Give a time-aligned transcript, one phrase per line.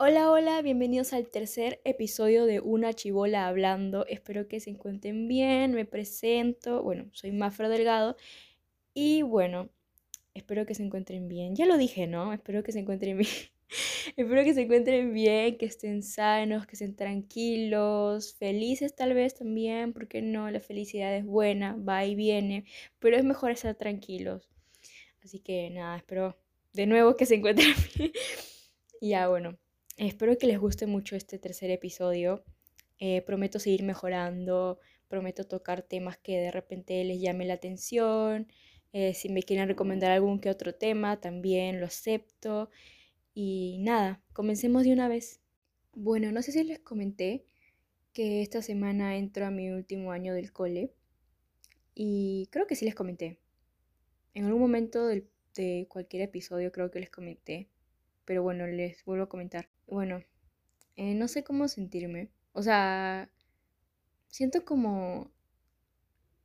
[0.00, 4.06] Hola, hola, bienvenidos al tercer episodio de Una Chibola Hablando.
[4.06, 6.84] Espero que se encuentren bien, me presento.
[6.84, 8.16] Bueno, soy Mafra Delgado
[8.94, 9.70] y bueno,
[10.34, 11.56] espero que se encuentren bien.
[11.56, 12.32] Ya lo dije, ¿no?
[12.32, 13.30] Espero que se encuentren bien.
[14.16, 19.92] espero que se encuentren bien, que estén sanos, que estén tranquilos, felices tal vez también,
[19.92, 22.66] porque no, la felicidad es buena, va y viene,
[23.00, 24.48] pero es mejor estar tranquilos.
[25.24, 26.38] Así que nada, espero
[26.72, 28.12] de nuevo que se encuentren bien.
[29.00, 29.58] ya, bueno.
[29.98, 32.44] Espero que les guste mucho este tercer episodio.
[33.00, 38.46] Eh, prometo seguir mejorando, prometo tocar temas que de repente les llame la atención.
[38.92, 42.70] Eh, si me quieren recomendar algún que otro tema, también lo acepto.
[43.34, 45.40] Y nada, comencemos de una vez.
[45.94, 47.44] Bueno, no sé si les comenté
[48.12, 50.92] que esta semana entro a mi último año del cole.
[51.96, 53.40] Y creo que sí les comenté.
[54.34, 57.68] En algún momento de cualquier episodio creo que les comenté
[58.28, 59.70] pero bueno, les vuelvo a comentar.
[59.86, 60.22] Bueno,
[60.96, 62.28] eh, no sé cómo sentirme.
[62.52, 63.30] O sea,
[64.28, 65.32] siento como...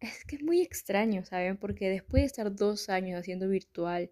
[0.00, 1.56] Es que es muy extraño, ¿saben?
[1.56, 4.10] Porque después de estar dos años haciendo virtual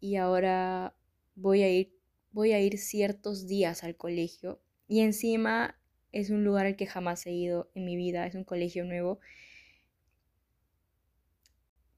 [0.00, 0.96] y ahora
[1.36, 1.94] voy a ir,
[2.32, 7.26] voy a ir ciertos días al colegio y encima es un lugar al que jamás
[7.26, 9.20] he ido en mi vida, es un colegio nuevo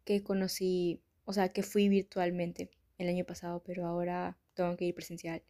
[0.04, 4.94] que conocí, o sea, que fui virtualmente el año pasado, pero ahora tengo que ir
[4.94, 5.42] presencial.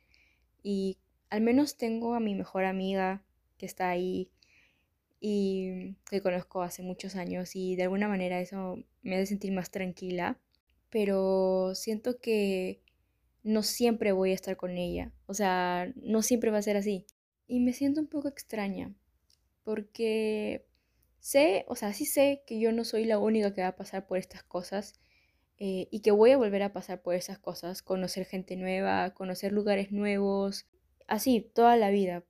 [0.62, 0.98] Y
[1.30, 3.22] al menos tengo a mi mejor amiga
[3.58, 4.30] que está ahí
[5.20, 9.70] y que conozco hace muchos años y de alguna manera eso me hace sentir más
[9.70, 10.38] tranquila,
[10.90, 12.82] pero siento que
[13.42, 17.06] no siempre voy a estar con ella, o sea, no siempre va a ser así.
[17.46, 18.94] Y me siento un poco extraña,
[19.64, 20.66] porque
[21.20, 24.06] sé, o sea, sí sé que yo no soy la única que va a pasar
[24.06, 25.00] por estas cosas
[25.58, 29.52] eh, y que voy a volver a pasar por esas cosas, conocer gente nueva, conocer
[29.52, 30.66] lugares nuevos,
[31.08, 32.24] así, toda la vida,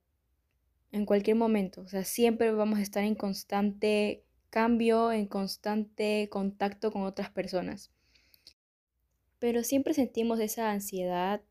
[0.91, 1.81] en cualquier momento.
[1.81, 7.91] O sea, siempre vamos a estar en constante cambio, en constante contacto con otras personas.
[9.37, 11.41] Pero siempre sentimos esa ansiedad,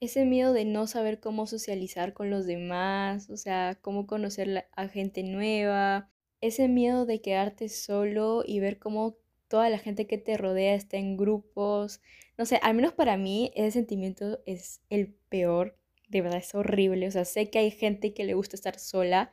[0.00, 4.88] ese miedo de no saber cómo socializar con los demás, o sea, cómo conocer a
[4.88, 9.16] gente nueva, ese miedo de quedarte solo y ver cómo
[9.50, 12.00] toda la gente que te rodea está en grupos.
[12.38, 15.76] No sé, al menos para mí ese sentimiento es el peor.
[16.08, 17.08] De verdad es horrible.
[17.08, 19.32] O sea, sé que hay gente que le gusta estar sola,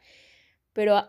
[0.74, 1.04] pero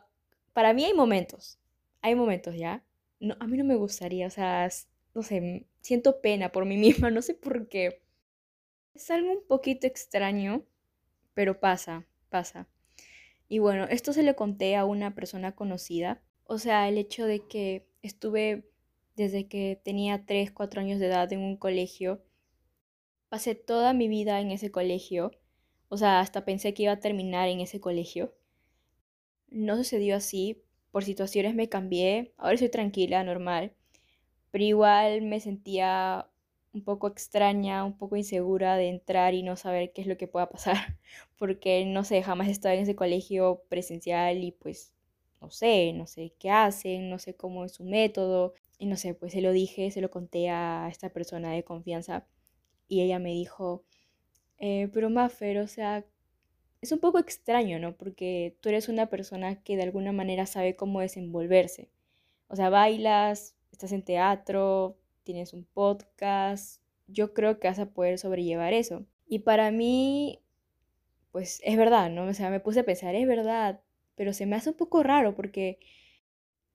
[0.53, 1.59] para mí hay momentos.
[2.03, 2.85] Hay momentos, ¿ya?
[3.19, 4.69] No, a mí no me gustaría, o sea,
[5.15, 8.03] no sé, siento pena por mí misma, no sé por qué.
[8.95, 10.67] Es algo un poquito extraño,
[11.33, 12.69] pero pasa, pasa.
[13.49, 16.23] Y bueno, esto se le conté a una persona conocida.
[16.45, 18.69] O sea, el hecho de que estuve
[19.19, 22.23] desde que tenía 3, 4 años de edad en un colegio.
[23.29, 25.33] Pasé toda mi vida en ese colegio,
[25.89, 28.33] o sea, hasta pensé que iba a terminar en ese colegio.
[29.49, 30.63] No sucedió así,
[30.93, 33.75] por situaciones me cambié, ahora estoy tranquila, normal,
[34.51, 36.29] pero igual me sentía
[36.73, 40.29] un poco extraña, un poco insegura de entrar y no saber qué es lo que
[40.29, 40.77] pueda pasar,
[41.39, 44.93] porque no sé, jamás he estado en ese colegio presencial y pues
[45.41, 49.15] no sé, no sé qué hacen, no sé cómo es su método, y no sé,
[49.15, 52.27] pues se lo dije, se lo conté a esta persona de confianza
[52.89, 53.85] y ella me dijo,
[54.59, 56.05] eh, pero Maffer, o sea,
[56.81, 57.97] es un poco extraño, ¿no?
[57.97, 61.91] Porque tú eres una persona que de alguna manera sabe cómo desenvolverse.
[62.49, 68.19] O sea, bailas, estás en teatro, tienes un podcast, yo creo que vas a poder
[68.19, 69.05] sobrellevar eso.
[69.27, 70.41] Y para mí,
[71.33, 72.27] pues es verdad, ¿no?
[72.27, 73.81] O sea, me puse a pensar, es verdad,
[74.19, 75.79] pero se me hace un poco raro porque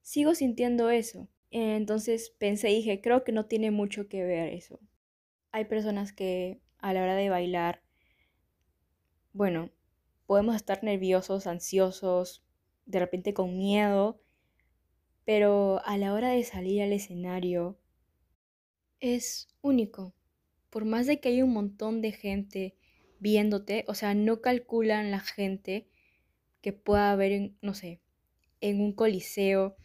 [0.02, 1.28] sigo sintiendo eso.
[1.52, 4.80] Entonces pensé y dije, creo que no tiene mucho que ver eso.
[5.52, 7.84] Hay personas que a la hora de bailar,
[9.34, 9.70] bueno,
[10.26, 12.44] podemos estar nerviosos, ansiosos,
[12.86, 14.22] de repente con miedo,
[15.26, 17.78] pero a la hora de salir al escenario
[19.02, 20.16] es único.
[20.70, 22.78] Por más de que haya un montón de gente
[23.20, 25.90] viéndote, o sea, no calculan la gente
[26.64, 28.00] que pueda haber, en, no sé,
[28.62, 29.76] en un coliseo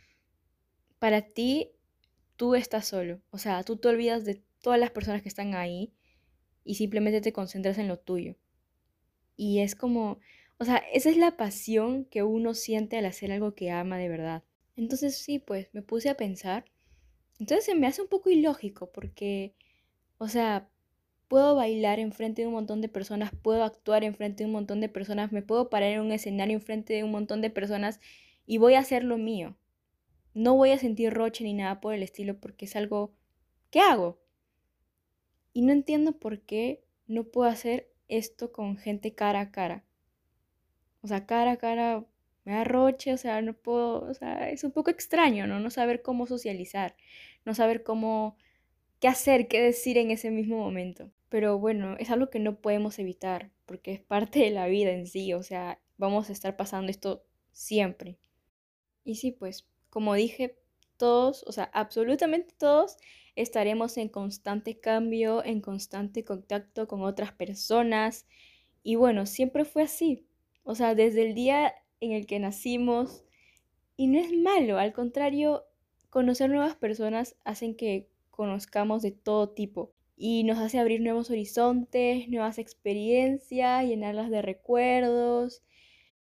[1.01, 1.73] para ti
[2.37, 3.21] tú estás solo.
[3.31, 5.93] O sea, tú te olvidas de todas las personas que están ahí
[6.65, 8.37] y simplemente te concentras en lo tuyo.
[9.37, 10.21] Y es como,
[10.59, 14.09] o sea, esa es la pasión que uno siente al hacer algo que ama de
[14.09, 14.45] verdad.
[14.77, 16.65] Entonces sí, pues me puse a pensar.
[17.41, 19.57] Entonces se me hace un poco ilógico porque,
[20.19, 20.71] o sea,
[21.29, 24.89] puedo bailar enfrente de un montón de personas, puedo actuar enfrente de un montón de
[24.89, 28.01] personas, me puedo parar en un escenario enfrente de un montón de personas
[28.47, 29.57] y voy a hacer lo mío.
[30.35, 33.13] No voy a sentir roche ni nada por el estilo porque es algo
[33.71, 34.19] que hago.
[35.53, 39.85] Y no entiendo por qué no puedo hacer esto con gente cara a cara.
[41.03, 42.05] O sea, cara a cara
[42.45, 45.61] me arroche, o sea, no puedo, o sea, es un poco extraño, ¿no?
[45.61, 46.97] No saber cómo socializar,
[47.45, 48.39] no saber cómo,
[49.01, 51.11] qué hacer, qué decir en ese mismo momento.
[51.29, 55.07] Pero bueno, es algo que no podemos evitar, porque es parte de la vida en
[55.07, 58.19] sí, o sea, vamos a estar pasando esto siempre.
[59.05, 60.59] Y sí, pues, como dije,
[60.97, 62.97] todos, o sea, absolutamente todos
[63.37, 68.27] estaremos en constante cambio, en constante contacto con otras personas.
[68.83, 70.27] Y bueno, siempre fue así.
[70.65, 73.25] O sea, desde el día en el que nacimos.
[73.97, 75.65] Y no es malo, al contrario,
[76.11, 82.29] conocer nuevas personas hacen que conozcamos de todo tipo y nos hace abrir nuevos horizontes,
[82.29, 85.63] nuevas experiencias, llenarlas de recuerdos.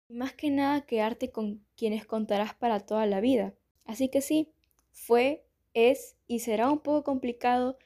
[0.09, 3.55] Más que nada, quedarte con quienes contarás para toda la vida.
[3.85, 4.53] Así que sí,
[4.91, 5.45] fue,
[5.75, 7.77] es y será un poco complicado,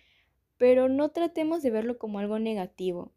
[0.56, 3.12] pero no tratemos de verlo como algo negativo.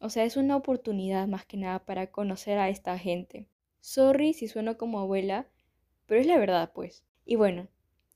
[0.00, 3.48] O sea, es una oportunidad más que nada para conocer a esta gente.
[3.80, 5.48] Sorry si sueno como abuela,
[6.06, 7.04] pero es la verdad, pues.
[7.24, 7.68] Y bueno,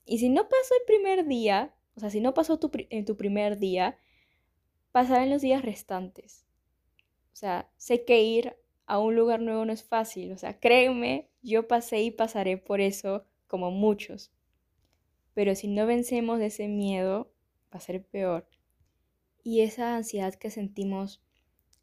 [0.05, 2.61] y si no pasó el primer día, o sea, si no pasó
[2.91, 3.99] en tu primer día,
[4.93, 6.47] pasará en los días restantes.
[7.33, 8.56] O sea, sé que ir
[8.87, 10.31] a un lugar nuevo no es fácil.
[10.31, 14.31] O sea, créeme, yo pasé y pasaré por eso como muchos.
[15.35, 17.33] Pero si no vencemos ese miedo,
[17.75, 18.49] va a ser peor.
[19.43, 21.21] Y esa ansiedad que sentimos,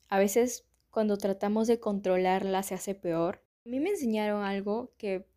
[0.08, 3.44] a veces cuando tratamos de controlarla se hace peor.
[3.66, 5.28] A mí me enseñaron algo que,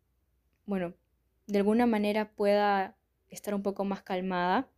[0.65, 0.93] bueno,
[1.47, 2.95] de alguna manera pueda
[3.29, 4.69] estar un poco más calmada.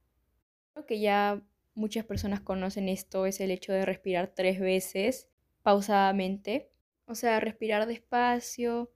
[0.74, 1.42] Creo que ya
[1.74, 5.30] muchas personas conocen esto, es el hecho de respirar tres veces
[5.62, 6.70] pausadamente.
[7.06, 8.92] O sea, respirar despacio.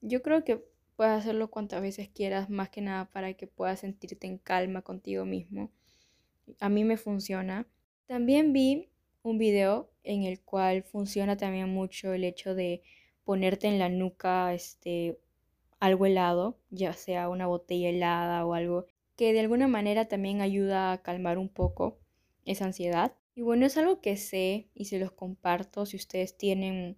[0.00, 0.64] Yo creo que
[0.98, 5.24] Puedes hacerlo cuantas veces quieras, más que nada para que puedas sentirte en calma contigo
[5.24, 5.70] mismo.
[6.58, 7.68] A mí me funciona.
[8.06, 8.90] También vi
[9.22, 12.82] un video en el cual funciona también mucho el hecho de
[13.22, 15.20] ponerte en la nuca este
[15.78, 18.86] algo helado, ya sea una botella helada o algo
[19.18, 21.98] que de alguna manera también ayuda a calmar un poco
[22.44, 23.16] esa ansiedad.
[23.34, 26.96] Y bueno, es algo que sé y se los comparto si ustedes tienen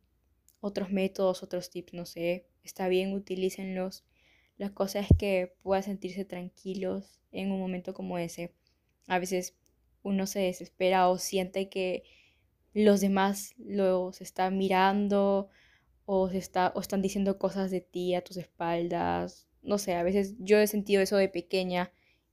[0.61, 4.05] otros métodos, otros tips, no sé, está bien, utilícenlos.
[4.59, 8.53] La cosa es que puedan sentirse tranquilos en un momento como ese.
[9.07, 9.57] A veces
[10.03, 12.05] uno se desespera o siente que
[12.75, 15.49] los demás los están mirando
[16.05, 19.49] o, se está, o están diciendo cosas de ti a tus espaldas.
[19.63, 21.91] No sé, a veces yo he sentido eso de pequeña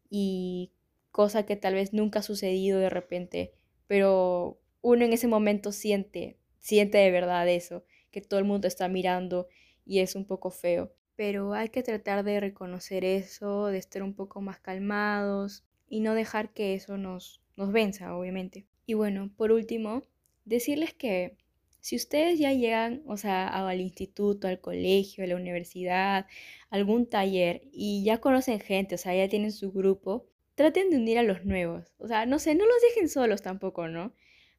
[0.10, 0.72] y
[1.12, 3.54] cosa que tal vez nunca ha sucedido de repente,
[3.88, 8.88] pero uno en ese momento siente, siente de verdad eso, que todo el mundo está
[8.88, 9.48] mirando
[9.86, 10.94] y es un poco feo.
[11.16, 16.14] Pero hay que tratar de reconocer eso, de estar un poco más calmados y no
[16.14, 18.68] dejar que eso nos, nos venza, obviamente.
[18.86, 20.04] Y bueno, por último,
[20.46, 21.38] decirles que
[21.80, 26.28] si ustedes ya llegan, o sea, al instituto, al colegio, a la universidad,
[26.70, 30.26] algún taller y ya conocen gente, o sea, ya tienen su grupo,
[30.56, 31.94] traten de unir a los nuevos.
[31.98, 34.14] O sea, no sé, no los dejen solos tampoco, ¿no?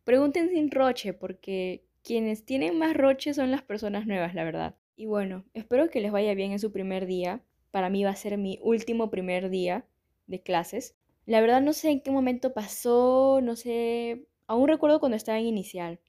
[0.05, 4.77] Pregunten sin roche, porque quienes tienen más roche son las personas nuevas, la verdad.
[4.97, 7.43] Y bueno, espero que les vaya bien en su primer día.
[7.71, 9.85] Para mí va a ser mi último primer día
[10.27, 10.97] de clases.
[11.27, 15.47] La verdad no sé en qué momento pasó, no sé, aún recuerdo cuando estaba en
[15.47, 16.01] inicial.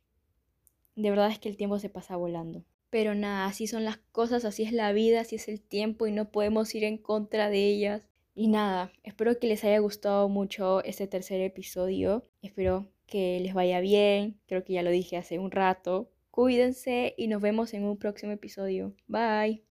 [1.00, 2.66] De verdad es que el tiempo se pasa volando.
[2.90, 6.12] Pero nada, así son las cosas, así es la vida, así es el tiempo y
[6.12, 8.09] no podemos ir en contra de ellas.
[8.35, 12.26] Y nada, espero que les haya gustado mucho este tercer episodio.
[12.42, 16.12] Espero que les vaya bien, creo que ya lo dije hace un rato.
[16.31, 18.94] Cuídense y nos vemos en un próximo episodio.
[19.07, 19.64] Bye.